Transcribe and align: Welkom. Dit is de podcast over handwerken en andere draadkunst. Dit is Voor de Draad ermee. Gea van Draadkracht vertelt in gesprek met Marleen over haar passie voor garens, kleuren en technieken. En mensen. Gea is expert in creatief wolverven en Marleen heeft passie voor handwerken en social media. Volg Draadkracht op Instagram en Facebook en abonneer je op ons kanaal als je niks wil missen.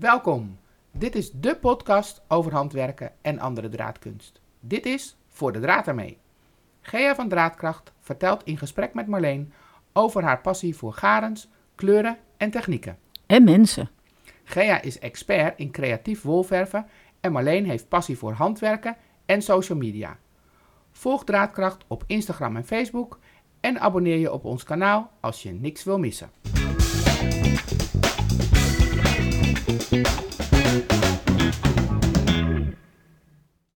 Welkom. 0.00 0.58
Dit 0.92 1.14
is 1.14 1.30
de 1.32 1.56
podcast 1.56 2.22
over 2.28 2.52
handwerken 2.52 3.12
en 3.22 3.38
andere 3.38 3.68
draadkunst. 3.68 4.40
Dit 4.60 4.86
is 4.86 5.16
Voor 5.28 5.52
de 5.52 5.60
Draad 5.60 5.86
ermee. 5.86 6.18
Gea 6.80 7.14
van 7.14 7.28
Draadkracht 7.28 7.92
vertelt 8.00 8.44
in 8.44 8.58
gesprek 8.58 8.94
met 8.94 9.06
Marleen 9.06 9.52
over 9.92 10.22
haar 10.22 10.40
passie 10.40 10.76
voor 10.76 10.92
garens, 10.92 11.48
kleuren 11.74 12.18
en 12.36 12.50
technieken. 12.50 12.98
En 13.26 13.44
mensen. 13.44 13.90
Gea 14.44 14.80
is 14.80 14.98
expert 14.98 15.58
in 15.58 15.70
creatief 15.70 16.22
wolverven 16.22 16.86
en 17.20 17.32
Marleen 17.32 17.64
heeft 17.64 17.88
passie 17.88 18.18
voor 18.18 18.32
handwerken 18.32 18.96
en 19.26 19.42
social 19.42 19.78
media. 19.78 20.18
Volg 20.90 21.24
Draadkracht 21.24 21.84
op 21.86 22.04
Instagram 22.06 22.56
en 22.56 22.66
Facebook 22.66 23.18
en 23.60 23.80
abonneer 23.80 24.18
je 24.18 24.32
op 24.32 24.44
ons 24.44 24.64
kanaal 24.64 25.10
als 25.20 25.42
je 25.42 25.52
niks 25.52 25.84
wil 25.84 25.98
missen. 25.98 26.30